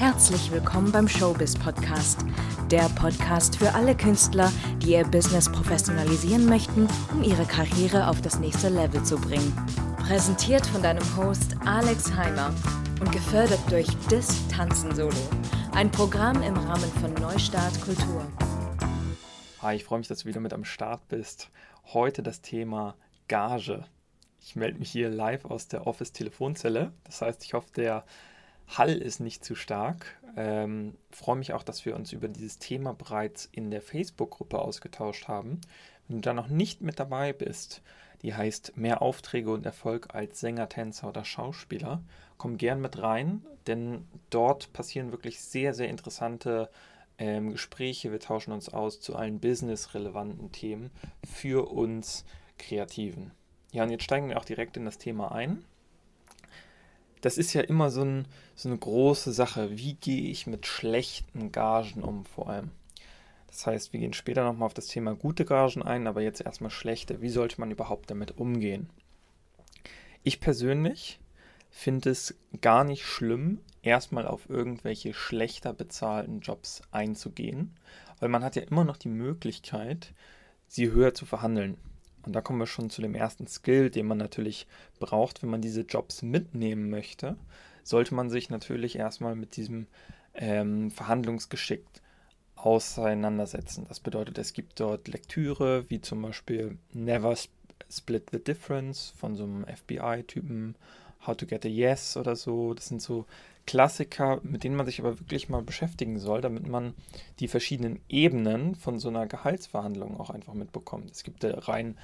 [0.00, 2.24] Herzlich willkommen beim Showbiz Podcast,
[2.70, 8.38] der Podcast für alle Künstler, die ihr Business professionalisieren möchten, um ihre Karriere auf das
[8.38, 9.54] nächste Level zu bringen.
[9.98, 12.54] Präsentiert von deinem Host Alex Heimer
[12.98, 15.12] und gefördert durch Dis Tanzen Solo,
[15.72, 18.26] ein Programm im Rahmen von Neustart Kultur.
[19.60, 21.50] Hi, ich freue mich, dass du wieder mit am Start bist.
[21.92, 22.94] Heute das Thema
[23.28, 23.84] Gage.
[24.40, 26.90] Ich melde mich hier live aus der Office-Telefonzelle.
[27.04, 28.06] Das heißt, ich hoffe, der
[28.76, 30.18] Hall ist nicht zu stark.
[30.36, 35.28] Ähm, freue mich auch, dass wir uns über dieses Thema bereits in der Facebook-Gruppe ausgetauscht
[35.28, 35.60] haben.
[36.06, 37.82] Wenn du da noch nicht mit dabei bist,
[38.22, 42.02] die heißt Mehr Aufträge und Erfolg als Sänger, Tänzer oder Schauspieler,
[42.36, 46.70] komm gern mit rein, denn dort passieren wirklich sehr, sehr interessante
[47.18, 48.12] ähm, Gespräche.
[48.12, 50.90] Wir tauschen uns aus zu allen business-relevanten Themen
[51.24, 52.24] für uns
[52.58, 53.32] Kreativen.
[53.72, 55.64] Ja, und jetzt steigen wir auch direkt in das Thema ein.
[57.20, 59.76] Das ist ja immer so, ein, so eine große Sache.
[59.76, 62.70] Wie gehe ich mit schlechten Gagen um vor allem?
[63.48, 66.70] Das heißt, wir gehen später nochmal auf das Thema gute Gagen ein, aber jetzt erstmal
[66.70, 67.20] schlechte.
[67.20, 68.88] Wie sollte man überhaupt damit umgehen?
[70.22, 71.18] Ich persönlich
[71.70, 77.74] finde es gar nicht schlimm, erstmal auf irgendwelche schlechter bezahlten Jobs einzugehen,
[78.18, 80.12] weil man hat ja immer noch die Möglichkeit,
[80.68, 81.76] sie höher zu verhandeln.
[82.24, 84.66] Und da kommen wir schon zu dem ersten Skill, den man natürlich
[84.98, 87.36] braucht, wenn man diese Jobs mitnehmen möchte,
[87.82, 89.86] sollte man sich natürlich erstmal mit diesem
[90.34, 91.84] ähm, Verhandlungsgeschick
[92.56, 93.86] auseinandersetzen.
[93.88, 97.34] Das bedeutet, es gibt dort Lektüre, wie zum Beispiel Never
[97.90, 100.76] Split the Difference von so einem FBI-Typen,
[101.26, 102.74] How to Get a Yes oder so.
[102.74, 103.26] Das sind so
[103.70, 106.92] Klassiker, mit denen man sich aber wirklich mal beschäftigen soll, damit man
[107.38, 111.08] die verschiedenen Ebenen von so einer Gehaltsverhandlung auch einfach mitbekommt.
[111.12, 111.96] Es gibt rein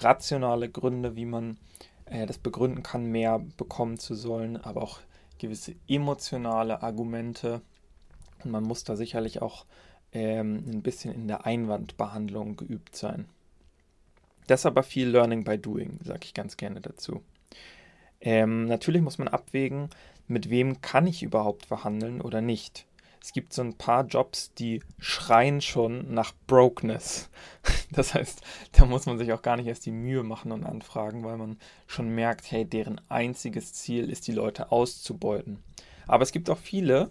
[0.00, 1.56] rationale Gründe, wie man
[2.04, 5.00] äh, das begründen kann, mehr bekommen zu sollen, aber auch
[5.38, 7.62] gewisse emotionale Argumente.
[8.44, 9.64] Und man muss da sicherlich auch
[10.12, 13.24] ähm, ein bisschen in der Einwandbehandlung geübt sein.
[14.48, 17.22] Das ist aber viel Learning by Doing, sage ich ganz gerne dazu.
[18.20, 19.88] Ähm, natürlich muss man abwägen,
[20.28, 22.86] mit wem kann ich überhaupt verhandeln oder nicht.
[23.26, 27.28] Es gibt so ein paar Jobs, die schreien schon nach Brokenness.
[27.92, 28.42] Das heißt,
[28.72, 31.56] da muss man sich auch gar nicht erst die Mühe machen und anfragen, weil man
[31.86, 35.62] schon merkt, hey, deren einziges Ziel ist, die Leute auszubeuten.
[36.06, 37.10] Aber es gibt auch viele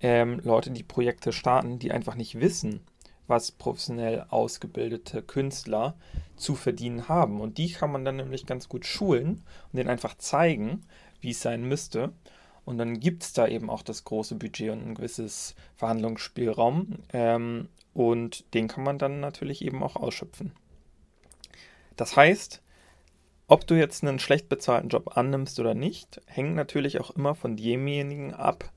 [0.00, 2.80] ähm, Leute, die Projekte starten, die einfach nicht wissen,
[3.26, 5.96] was professionell ausgebildete Künstler
[6.36, 7.40] zu verdienen haben.
[7.40, 9.42] Und die kann man dann nämlich ganz gut schulen
[9.72, 10.84] und denen einfach zeigen,
[11.20, 12.12] wie es sein müsste.
[12.64, 16.98] Und dann gibt es da eben auch das große Budget und ein gewisses Verhandlungsspielraum.
[17.12, 20.52] Ähm, und den kann man dann natürlich eben auch ausschöpfen.
[21.96, 22.62] Das heißt,
[23.48, 27.56] ob du jetzt einen schlecht bezahlten Job annimmst oder nicht, hängt natürlich auch immer von
[27.56, 28.72] demjenigen ab,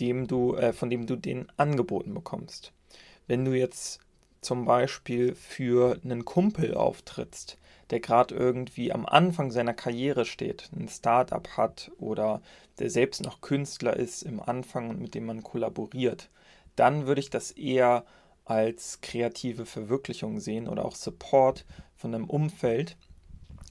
[0.00, 2.72] dem du, äh, von dem du den angeboten bekommst.
[3.26, 4.00] Wenn du jetzt
[4.40, 7.58] zum Beispiel für einen Kumpel auftrittst,
[7.90, 12.40] der gerade irgendwie am Anfang seiner Karriere steht, ein Startup hat oder
[12.78, 16.30] der selbst noch Künstler ist im Anfang und mit dem man kollaboriert,
[16.76, 18.04] dann würde ich das eher
[18.44, 21.64] als kreative Verwirklichung sehen oder auch Support
[21.96, 22.96] von einem Umfeld.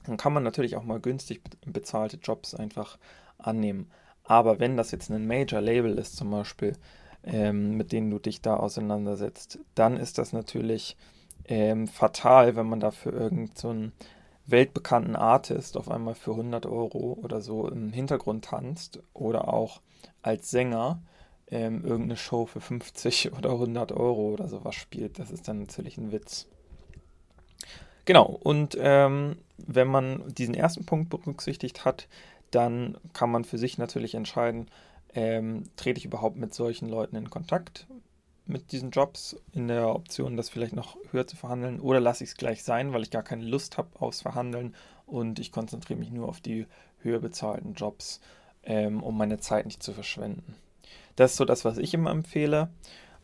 [0.06, 2.98] Dann kann man natürlich auch mal günstig bezahlte Jobs einfach
[3.38, 3.90] annehmen.
[4.24, 6.76] Aber wenn das jetzt ein Major Label ist zum Beispiel,
[7.22, 10.96] ähm, mit denen du dich da auseinandersetzt, dann ist das natürlich
[11.46, 14.06] ähm, fatal, wenn man dafür irgendeinen so
[14.46, 19.80] weltbekannten Artist auf einmal für 100 Euro oder so im Hintergrund tanzt oder auch
[20.22, 21.02] als Sänger
[21.50, 25.18] ähm, irgendeine Show für 50 oder 100 Euro oder sowas spielt.
[25.18, 26.46] Das ist dann natürlich ein Witz.
[28.06, 32.06] Genau, und ähm, wenn man diesen ersten Punkt berücksichtigt hat,
[32.50, 34.68] dann kann man für sich natürlich entscheiden,
[35.14, 37.86] ähm, trete ich überhaupt mit solchen Leuten in Kontakt
[38.46, 42.30] mit diesen Jobs in der Option, das vielleicht noch höher zu verhandeln oder lasse ich
[42.30, 44.74] es gleich sein, weil ich gar keine Lust habe aufs Verhandeln
[45.06, 46.66] und ich konzentriere mich nur auf die
[46.98, 48.20] höher bezahlten Jobs,
[48.62, 50.56] ähm, um meine Zeit nicht zu verschwenden.
[51.16, 52.68] Das ist so das, was ich immer empfehle.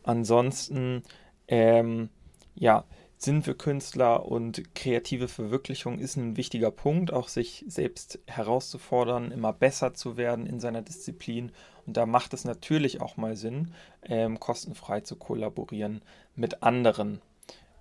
[0.03, 1.03] Ansonsten,
[1.47, 2.09] ähm,
[2.55, 2.85] ja,
[3.23, 9.53] sind wir Künstler und kreative Verwirklichung ist ein wichtiger Punkt, auch sich selbst herauszufordern, immer
[9.53, 11.51] besser zu werden in seiner Disziplin.
[11.85, 16.01] Und da macht es natürlich auch mal Sinn, ähm, kostenfrei zu kollaborieren
[16.35, 17.21] mit anderen.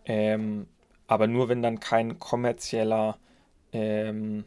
[0.05, 0.67] Ähm,
[1.07, 3.17] aber nur wenn dann kein kommerzieller
[3.73, 4.45] ähm,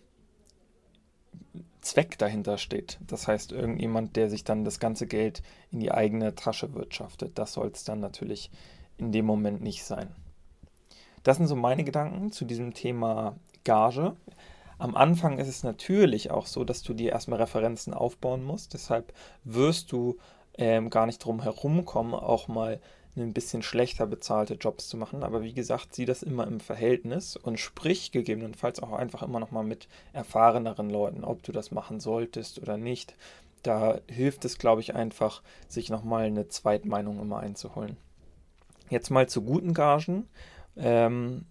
[1.82, 3.00] Zweck dahinter steht.
[3.08, 5.42] Das heißt, irgendjemand, der sich dann das ganze Geld
[5.72, 7.40] in die eigene Tasche wirtschaftet.
[7.40, 8.52] Das soll es dann natürlich
[8.98, 10.16] in dem Moment nicht sein.
[11.24, 14.16] Das sind so meine Gedanken zu diesem Thema Gage.
[14.78, 18.74] Am Anfang ist es natürlich auch so, dass du dir erstmal Referenzen aufbauen musst.
[18.74, 20.18] Deshalb wirst du
[20.58, 22.80] ähm, gar nicht drum herum kommen, auch mal
[23.16, 25.24] ein bisschen schlechter bezahlte Jobs zu machen.
[25.24, 29.52] Aber wie gesagt, sieh das immer im Verhältnis und sprich gegebenenfalls auch einfach immer noch
[29.52, 33.16] mal mit erfahreneren Leuten, ob du das machen solltest oder nicht.
[33.62, 37.98] Da hilft es, glaube ich, einfach, sich noch mal eine Zweitmeinung immer einzuholen.
[38.90, 40.28] Jetzt mal zu guten Gagen.
[40.76, 41.46] Ähm,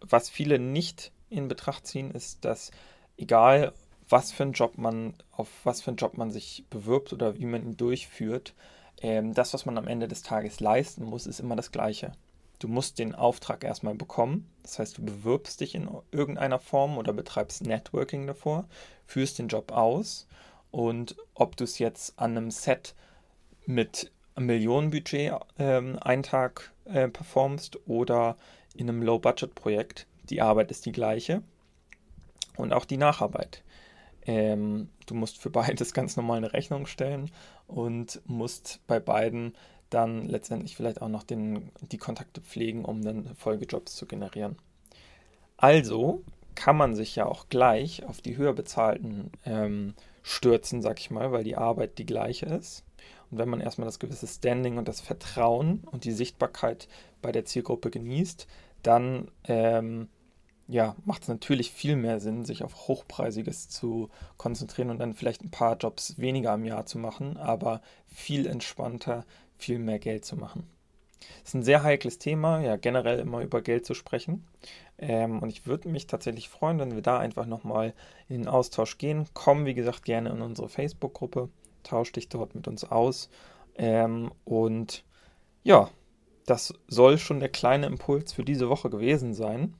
[0.00, 2.70] was viele nicht in Betracht ziehen, ist, dass
[3.16, 3.72] egal
[4.08, 7.46] was für einen Job man, auf was für einen Job man sich bewirbt oder wie
[7.46, 8.54] man ihn durchführt,
[9.00, 12.12] ähm, das, was man am Ende des Tages leisten muss, ist immer das Gleiche.
[12.58, 14.48] Du musst den Auftrag erstmal bekommen.
[14.62, 18.68] Das heißt, du bewirbst dich in irgendeiner Form oder betreibst Networking davor,
[19.04, 20.28] führst den Job aus
[20.70, 22.94] und ob du es jetzt an einem Set
[23.66, 28.36] mit Millionenbudget ähm, einen Tag äh, performst oder
[28.74, 31.42] in einem Low-Budget-Projekt, die Arbeit ist die gleiche
[32.56, 33.62] und auch die Nacharbeit.
[34.24, 37.30] Ähm, du musst für beides ganz normal eine Rechnung stellen
[37.66, 39.54] und musst bei beiden
[39.90, 44.56] dann letztendlich vielleicht auch noch den, die Kontakte pflegen, um dann Folgejobs zu generieren.
[45.58, 46.22] Also
[46.54, 51.32] kann man sich ja auch gleich auf die höher bezahlten ähm, stürzen, sag ich mal,
[51.32, 52.84] weil die Arbeit die gleiche ist.
[53.32, 56.86] Und wenn man erstmal das gewisse Standing und das Vertrauen und die Sichtbarkeit
[57.22, 58.46] bei der Zielgruppe genießt,
[58.82, 60.08] dann ähm,
[60.68, 65.42] ja, macht es natürlich viel mehr Sinn, sich auf Hochpreisiges zu konzentrieren und dann vielleicht
[65.42, 69.24] ein paar Jobs weniger im Jahr zu machen, aber viel entspannter,
[69.56, 70.68] viel mehr Geld zu machen.
[71.40, 74.44] Das ist ein sehr heikles Thema, ja, generell immer über Geld zu sprechen.
[74.98, 77.94] Ähm, und ich würde mich tatsächlich freuen, wenn wir da einfach nochmal
[78.28, 79.26] in den Austausch gehen.
[79.32, 81.48] Komm, wie gesagt, gerne in unsere Facebook-Gruppe,
[81.82, 83.28] tausch dich dort mit uns aus.
[83.76, 85.04] Ähm, und
[85.62, 85.90] ja,
[86.46, 89.74] das soll schon der kleine Impuls für diese Woche gewesen sein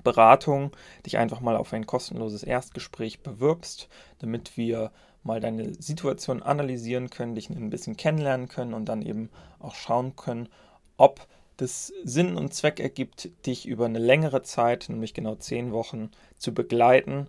[0.03, 0.73] Beratung
[1.05, 3.89] dich einfach mal auf ein kostenloses Erstgespräch bewirbst,
[4.21, 4.93] damit wir
[5.25, 10.15] mal deine Situation analysieren können, dich ein bisschen kennenlernen können und dann eben auch schauen
[10.15, 10.49] können,
[10.97, 11.27] ob
[11.57, 16.55] das Sinn und Zweck ergibt, dich über eine längere Zeit, nämlich genau zehn Wochen, zu
[16.55, 17.27] begleiten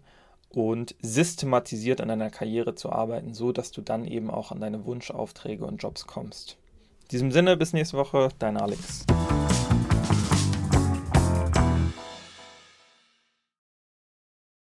[0.50, 4.86] und systematisiert an deiner Karriere zu arbeiten, so dass du dann eben auch an deine
[4.86, 6.58] Wunschaufträge und Jobs kommst.
[7.04, 9.06] In diesem Sinne, bis nächste Woche, dein Alex.